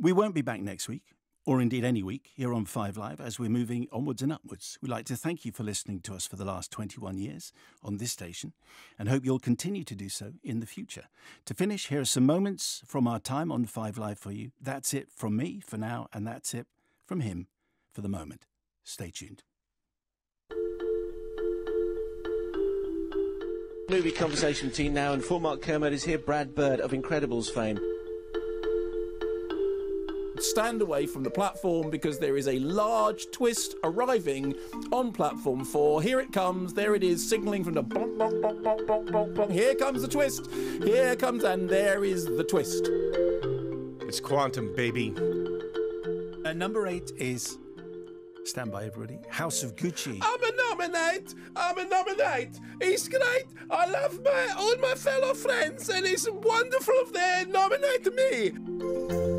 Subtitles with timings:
[0.00, 1.02] We won't be back next week,
[1.44, 4.78] or indeed any week, here on Five Live as we're moving onwards and upwards.
[4.80, 7.96] We'd like to thank you for listening to us for the last 21 years on
[7.96, 8.52] this station
[8.96, 11.06] and hope you'll continue to do so in the future.
[11.46, 14.52] To finish, here are some moments from our time on Five Live for you.
[14.60, 16.68] That's it from me for now, and that's it
[17.04, 17.48] from him
[17.92, 18.46] for the moment.
[18.84, 19.42] Stay tuned.
[23.90, 27.80] Movie conversation team now, and for Mark Kermode is here, Brad Bird of Incredibles fame.
[30.42, 34.54] Stand away from the platform because there is a large twist arriving
[34.92, 36.02] on platform four.
[36.02, 36.74] Here it comes.
[36.74, 39.50] There it is, signaling from the bonk, bonk, bonk, bonk, bonk, bonk, bonk.
[39.50, 40.50] Here comes the twist.
[40.50, 42.88] Here comes, and there is the twist.
[44.08, 45.14] It's quantum, baby.
[46.44, 47.58] Uh, number eight is.
[48.44, 49.18] Stand by, everybody.
[49.28, 50.18] House of Gucci.
[50.22, 51.34] I'm a nominate.
[51.54, 52.58] I'm a nominate.
[52.80, 53.44] It's great.
[53.70, 59.37] I love my all my fellow friends, and it's wonderful if they nominate me.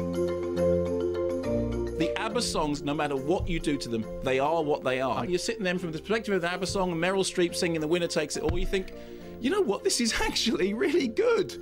[2.29, 5.25] ABBA songs, no matter what you do to them, they are what they are.
[5.25, 8.05] You're sitting there from the perspective of the ABBA song, Meryl Streep singing "The Winner
[8.05, 8.93] Takes It All." You think,
[9.39, 9.83] you know what?
[9.83, 11.53] This is actually really good.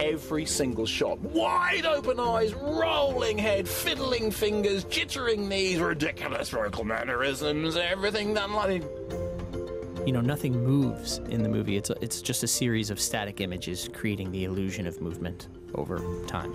[0.00, 7.76] Every single shot, wide open eyes, rolling head, fiddling fingers, jittering knees, ridiculous vocal mannerisms,
[7.76, 8.82] everything done like.
[10.04, 11.76] You know, nothing moves in the movie.
[11.76, 15.46] It's a, it's just a series of static images creating the illusion of movement
[15.76, 16.52] over time.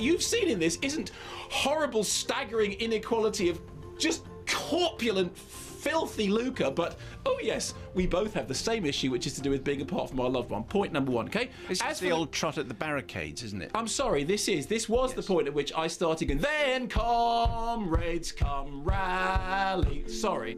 [0.00, 1.10] What you've seen in this isn't
[1.50, 3.60] horrible, staggering inequality of
[3.98, 9.34] just corpulent, filthy lucre, but oh yes, we both have the same issue, which is
[9.34, 10.64] to do with being apart from our loved one.
[10.64, 11.50] Point number one, okay?
[11.68, 13.72] This As is the old trot at the barricades, isn't it?
[13.74, 18.32] I'm sorry, this is this was the point at which I started going, then comrades
[18.32, 20.08] come rally.
[20.08, 20.54] Sorry.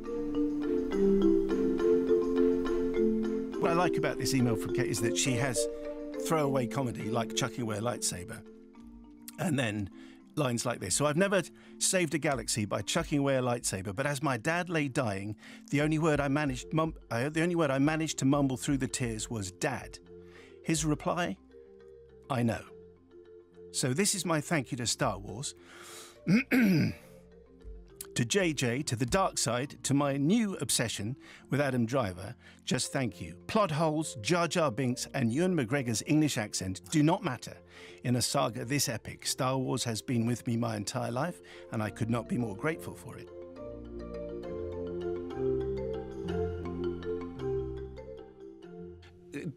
[3.58, 5.66] What I like about this email from Kate is that she has
[6.28, 8.38] throwaway comedy like chucking away a lightsaber
[9.42, 9.90] and then
[10.36, 10.94] lines like this.
[10.94, 11.42] So I've never
[11.78, 15.36] saved a galaxy by chucking away a lightsaber, but as my dad lay dying,
[15.70, 18.78] the only word I managed mum, uh, the only word I managed to mumble through
[18.78, 19.98] the tears was dad.
[20.64, 21.36] His reply,
[22.30, 22.62] I know.
[23.72, 25.54] So this is my thank you to Star Wars.
[28.14, 31.16] to JJ, to the dark side, to my new obsession
[31.50, 32.34] with Adam Driver,
[32.64, 33.34] just thank you.
[33.46, 37.56] Plot holes, Jar Jar Binks, and Ewan McGregor's English accent do not matter.
[38.04, 41.40] In a saga this epic, Star Wars has been with me my entire life,
[41.72, 43.41] and I could not be more grateful for it.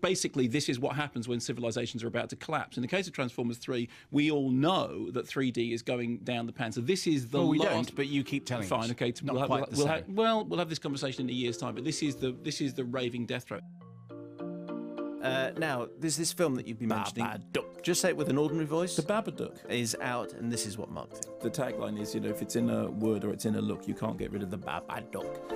[0.01, 2.77] Basically this is what happens when civilizations are about to collapse.
[2.77, 6.53] In the case of Transformers 3, we all know that 3D is going down the
[6.53, 6.71] pan.
[6.71, 7.69] So this is the Well, we last...
[7.69, 8.91] don't, but you keep telling Fine, us.
[8.91, 9.13] okay.
[9.23, 9.95] Not we'll have, quite we'll, the we'll same.
[9.95, 12.61] have, well, we'll have this conversation in a year's time, but this is the this
[12.61, 13.63] is the raving death threat.
[15.25, 17.25] Uh, now, there's this film that you've been mentioning.
[17.25, 17.81] Babadook.
[17.81, 18.95] Just say it with an ordinary voice.
[18.95, 19.67] The Babadook.
[19.71, 21.27] is out, and this is what Mark thinks.
[21.41, 23.87] The tagline is, you know, if it's in a word or it's in a look,
[23.87, 25.54] you can't get rid of the Babadook.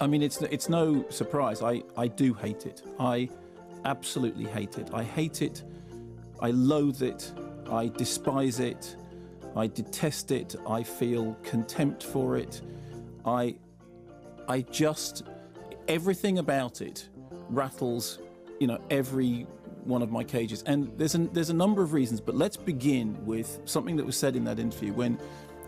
[0.00, 1.62] I mean, it's it's no surprise.
[1.62, 2.82] I, I do hate it.
[3.00, 3.28] I
[3.84, 4.90] absolutely hate it.
[4.92, 5.64] I hate it.
[6.40, 7.32] I loathe it.
[7.70, 8.96] I despise it.
[9.56, 10.54] I detest it.
[10.68, 12.62] I feel contempt for it.
[13.24, 13.56] I
[14.46, 15.24] I just
[15.88, 17.08] everything about it
[17.48, 18.18] rattles,
[18.60, 19.46] you know, every
[19.84, 20.62] one of my cages.
[20.64, 24.16] And there's a, there's a number of reasons, but let's begin with something that was
[24.16, 25.18] said in that interview when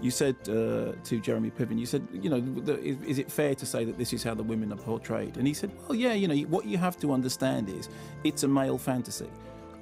[0.03, 3.55] you said uh, to Jeremy Piven, you said, you know, the, is, is it fair
[3.55, 5.37] to say that this is how the women are portrayed?
[5.37, 7.89] And he said, well, yeah, you know, what you have to understand is
[8.25, 9.31] it's a male fantasy.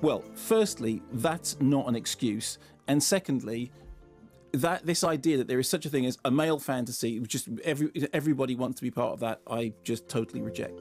[0.00, 3.72] Well, firstly, that's not an excuse, and secondly,
[4.52, 7.48] that this idea that there is such a thing as a male fantasy, which just
[7.64, 10.80] every everybody wants to be part of that, I just totally reject.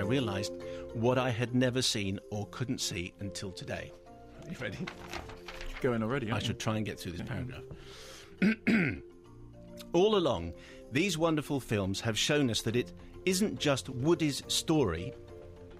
[0.00, 0.52] I realised
[0.94, 3.92] what I had never seen or couldn't see until today.
[4.44, 4.78] Are you ready?
[5.82, 6.30] Going already?
[6.30, 7.64] I should try and get through this paragraph.
[9.92, 10.52] All along,
[10.92, 12.92] these wonderful films have shown us that it
[13.26, 15.12] isn't just Woody's story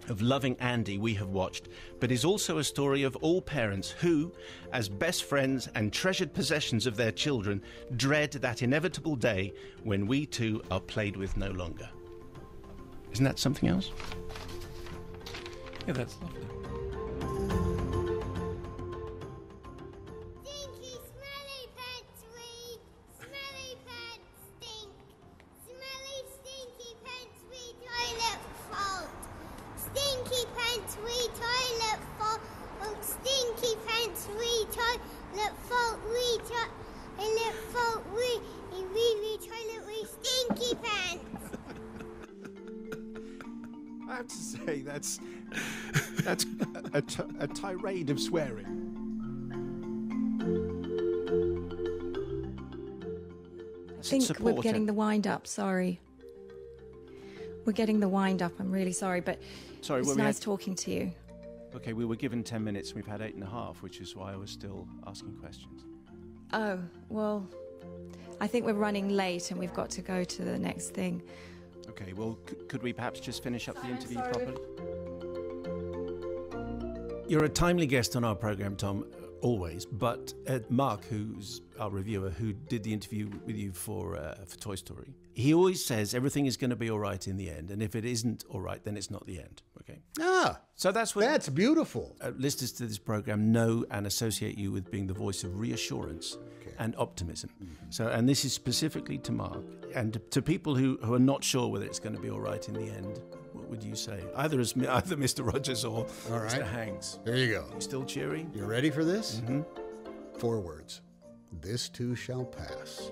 [0.09, 1.69] of loving Andy we have watched,
[2.01, 4.33] but is also a story of all parents who,
[4.73, 7.63] as best friends and treasured possessions of their children,
[7.95, 9.53] dread that inevitable day
[9.85, 11.89] when we too are played with no longer.
[13.13, 13.93] Isn't that something else?
[15.87, 16.43] Yeah, that's lovely.
[44.13, 45.21] I have to say that's
[46.23, 48.67] that's a, a, t- a tirade of swearing.
[53.99, 55.47] I think we're getting the wind up.
[55.47, 55.99] Sorry.
[57.65, 58.53] We're getting the wind up.
[58.59, 59.41] I'm really sorry, but
[59.81, 61.13] Sorry, it's well, nice had- talking to you.
[61.75, 64.15] Okay, we were given 10 minutes and we've had eight and a half, which is
[64.15, 65.85] why I was still asking questions.
[66.53, 66.79] Oh,
[67.09, 67.49] well,
[68.43, 71.23] I think we're running late and we've got to go to the next thing.
[71.89, 74.33] Okay, well, c- could we perhaps just finish up the interview sorry.
[74.33, 74.59] properly?
[77.29, 79.07] You're a timely guest on our program, Tom,
[79.43, 79.85] always.
[79.87, 84.57] But uh, Mark, who's our reviewer, who did the interview with you for uh, for
[84.59, 87.71] Toy Story, he always says everything is going to be all right in the end,
[87.71, 89.63] and if it isn't all right, then it's not the end.
[89.81, 92.17] Okay, Ah, so that's what that's beautiful.
[92.21, 96.39] uh, listeners to this program know and associate you with being the voice of reassurance
[96.79, 97.51] and optimism.
[97.91, 99.63] So, and this is specifically to Mark
[99.95, 102.41] and to, to people who, who are not sure whether it's going to be all
[102.41, 103.21] right in the end.
[103.73, 104.23] Would you say?
[104.37, 105.51] Either as either Mr.
[105.51, 106.63] Rogers or All Mr.
[106.63, 107.19] Hanks.
[107.25, 107.65] There you go.
[107.79, 108.47] Still cheery?
[108.55, 109.37] You ready for this?
[109.37, 109.63] Mm-hmm.
[110.39, 111.01] Four words.
[111.63, 113.11] This too shall pass.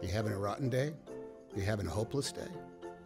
[0.00, 0.92] You having a rotten day?
[1.56, 2.46] You having a hopeless day?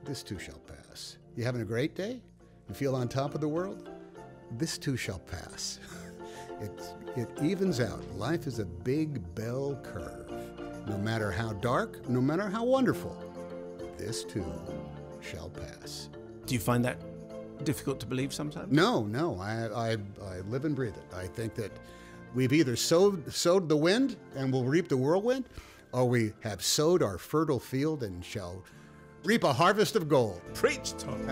[0.04, 1.16] This too shall pass.
[1.36, 2.20] You having a great day?
[2.68, 3.88] You feel on top of the world?
[4.58, 5.80] This too shall pass.
[6.60, 8.04] it, it evens out.
[8.14, 10.30] Life is a big bell curve.
[10.86, 13.16] No matter how dark, no matter how wonderful,
[13.96, 14.44] this too
[15.22, 16.10] shall pass.
[16.50, 16.98] Do you find that
[17.64, 18.72] difficult to believe sometimes?
[18.72, 21.14] No, no, I, I, I live and breathe it.
[21.14, 21.70] I think that
[22.34, 25.44] we've either sowed, sowed the wind and will reap the whirlwind,
[25.92, 28.64] or we have sowed our fertile field and shall
[29.22, 30.40] reap a harvest of gold.
[30.52, 31.24] Preach, Tom.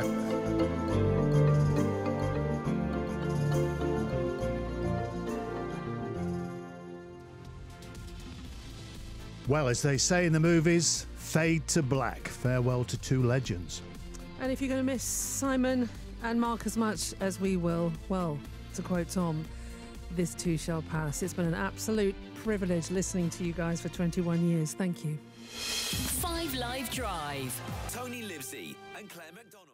[9.49, 12.29] Well, as they say in the movies, fade to black.
[12.29, 13.83] Farewell to two legends.
[14.41, 15.89] And if you're going to miss Simon
[16.23, 18.39] and Mark as much as we will, well,
[18.75, 19.45] to quote Tom,
[20.13, 21.23] this too shall pass.
[21.23, 24.75] It's been an absolute privilege listening to you guys for 21 years.
[24.75, 25.19] Thank you.
[25.49, 27.61] Five Live Drive.
[27.93, 29.68] Tony Livesey and Claire McDonald.